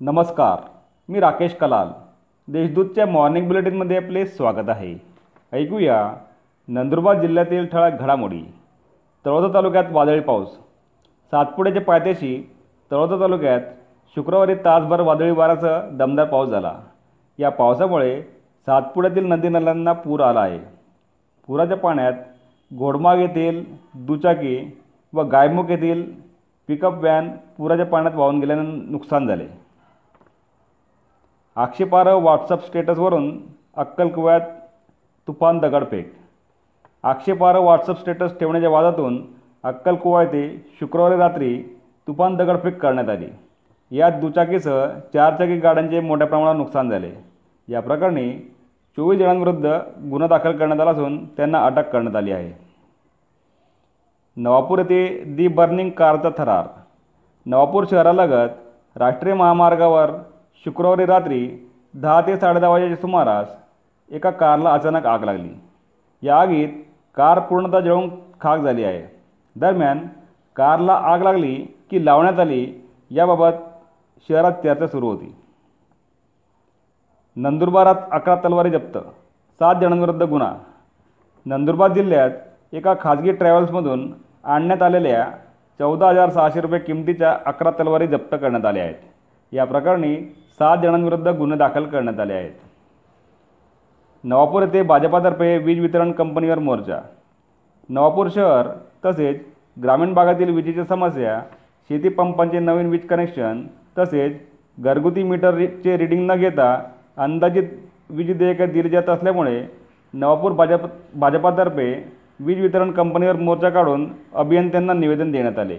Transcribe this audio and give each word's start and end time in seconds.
नमस्कार 0.00 0.60
मी 1.08 1.20
राकेश 1.20 1.54
कलाल. 1.54 1.88
देशदूतच्या 2.52 3.06
मॉर्निंग 3.06 3.46
बुलेटिनमध्ये 3.46 3.96
आपले 3.96 4.26
स्वागत 4.26 4.68
आहे. 4.68 4.94
ऐकूया 5.52 6.12
नंदुरबार 6.68 7.20
जिल्ह्यातील 7.20 7.66
ठळक 7.66 8.00
घडामोडी. 8.00 8.42
तळोदा 9.26 9.54
तालुक्यात 9.54 9.84
वादळी 9.90 10.20
पाऊस. 10.20 10.48
सातपुड्याच्या 11.30 11.82
पायथ्याशी 11.82 12.50
तळोदा 12.90 13.20
तालुक्यात 13.20 13.60
शुक्रवारी 14.16 14.54
तासभर 14.54 15.00
वादळी 15.00 15.30
वाराचा 15.30 15.80
दमदार 15.92 16.26
पाऊस 16.26 16.48
झाला. 16.48 16.74
या 17.38 17.50
पावसामुळे 17.50 18.22
सातपुड्यातील 18.66 19.26
नदी 19.26 19.48
नाल्यांना 19.48 19.92
पूर 19.92 20.20
आला 20.20 20.40
आहे. 20.40 20.58
पुराच्या 21.46 21.76
पाण्यात 21.76 22.12
घोडमाग 22.74 23.18
येथील 23.18 23.64
दुचाकी 23.94 24.80
व 25.12 25.22
गायमुख 25.22 25.70
येथील 25.70 26.12
पिकअप 26.68 26.94
व्हॅन 26.94 27.30
पुराच्या 27.58 27.86
पाण्यात 27.86 28.14
वाहून 28.14 28.40
गेल्याने 28.40 28.90
नुकसान 28.90 29.26
झाले. 29.26 29.65
आक्षेपार्ह 31.56 32.12
व्हॉट्सअप 32.12 32.66
स्टेटसवरून 32.66 33.38
अक्कलकुव्यात 33.76 34.40
तुफान 35.28 35.58
दगडफेक. 35.58 36.12
आक्षेपार्ह 37.02 37.60
व्हॉट्सअप 37.60 37.98
स्टेटस 37.98 38.38
ठेवण्याच्या 38.38 38.70
वादातून 38.70 39.22
अक्कलकुवा 39.64 40.22
येथे 40.22 40.66
शुक्रवारी 40.80 41.16
रात्री 41.16 41.62
तुफान 42.06 42.36
दगडफेक 42.36 42.80
करण्यात 42.80 43.08
आली. 43.08 43.28
यात 43.90 44.12
दुचाकीसह 44.12 44.86
चारचाकी 45.14 45.56
गाड्यांचे 45.56 46.00
मोठ्या 46.00 46.26
प्रमाणात 46.26 46.54
नुकसान 46.54 46.90
झाले. 46.90 47.12
या 47.68 47.80
प्रकरणी 47.80 48.38
चोवीस 48.96 49.18
जणांविरुद्ध 49.18 49.66
गुन्हा 50.10 50.28
दाखल 50.28 50.56
करण्यात 50.56 50.80
आला 50.80 50.90
असून 50.90 51.24
त्यांना 51.26 51.64
अटक 51.64 51.90
करण्यात 51.90 52.16
आली 52.16 52.32
आहे. 52.32 52.52
नवापूर 54.36 54.78
येथे 54.78 55.24
दी 55.24 55.48
बर्निंग 55.48 55.90
कारचा 55.90 56.28
थरार. 56.38 56.66
नवापूर 57.46 57.84
शहरालगत 57.90 58.48
राष्ट्रीय 58.96 59.34
महामार्गावर 59.34 60.10
शुक्रवारी 60.64 61.04
रात्री 61.06 61.40
दहा 61.94 62.20
ते 62.20 62.36
साडेदहा 62.36 62.70
वाजेच्या 62.70 62.96
सुमारास 62.96 63.48
एका 64.10 64.30
कारला 64.30 64.72
अचानक 64.72 65.06
आग 65.06 65.24
लागली. 65.24 65.48
या 66.22 66.40
आगीत 66.40 66.68
कार 67.16 67.38
पूर्णतः 67.38 67.80
जळून 67.80 68.08
खाक 68.40 68.60
झाली 68.60 68.84
आहे. 68.84 69.02
दरम्यान 69.56 69.98
कारला 70.56 70.94
आग 70.94 71.22
लागली 71.22 71.54
की 71.90 72.04
लावण्यात 72.04 72.40
आली 72.40 72.66
याबाबत 73.10 73.62
शहरात 74.28 74.52
चर्चा 74.52 74.86
सुरू 74.86 75.08
होती. 75.08 75.34
नंदुरबारात 77.36 77.94
अकरा 78.12 78.34
तलवारी 78.34 78.70
जप्त 78.70 78.98
सात 79.58 79.74
जणांविरुद्ध 79.80 80.22
गुन्हा. 80.22 80.54
नंदुरबार 81.46 81.92
जिल्ह्यात 81.92 82.30
एका 82.72 82.94
खाजगी 83.00 83.32
ट्रॅव्हल्समधून 83.32 84.12
आणण्यात 84.44 84.82
आलेल्या 84.82 85.26
चौदा 85.78 86.08
हजार 86.08 86.30
सहाशे 86.30 86.60
रुपये 86.60 86.78
किमतीच्या 86.78 87.36
अकरा 87.46 87.70
तलवारी 87.70 88.06
जप्त 88.06 88.34
करण्यात 88.34 88.64
आल्या 88.64 88.82
आहेत. 88.82 88.94
या 89.52 89.64
प्रकरणी 89.64 90.16
सात 90.58 90.78
जणांविरुद्ध 90.82 91.28
गुन्हे 91.28 91.58
दाखल 91.58 91.84
करण्यात 91.84 92.20
आले 92.20 92.32
आहेत. 92.32 92.52
नवापूर 94.24 94.62
येथे 94.62 94.82
भाजपातर्फे 94.82 95.56
वीज 95.58 95.80
वितरण 95.80 96.12
कंपनीवर 96.12 96.58
मोर्चा. 96.58 97.00
नवापूर 97.88 98.28
शहर 98.34 98.68
तसेच 99.04 99.40
ग्रामीण 99.82 100.12
भागातील 100.14 100.50
विजेच्या 100.50 100.84
समस्या 100.84 101.40
शेती 101.90 102.08
पंपांचे 102.08 102.58
नवीन 102.58 102.86
वीज 102.86 103.06
कनेक्शन 103.06 103.62
तसेच 103.98 104.36
घरगुती 104.78 105.22
मीटरचे 105.22 105.96
रीडिंग 105.98 106.30
न 106.30 106.34
घेता 106.34 106.72
अंदाजित 107.16 107.68
वीज 108.10 108.36
देयके 108.38 108.66
दिली 108.66 108.88
जात 108.88 109.08
असल्यामुळे 109.08 109.62
नवापूर 110.14 110.52
भाजप 110.52 110.86
भाजपातर्फे 111.14 111.92
वीज 112.40 112.60
वितरण 112.60 112.90
कंपनीवर 112.90 113.36
मोर्चा 113.36 113.70
काढून 113.70 114.08
अभियंत्यांना 114.34 114.92
निवेदन 114.92 115.30
देण्यात 115.32 115.58
आले. 115.58 115.78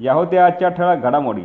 या 0.00 0.12
होत्या 0.12 0.46
आजच्या 0.46 0.68
ठळक 0.68 1.02
घडामोडी. 1.02 1.44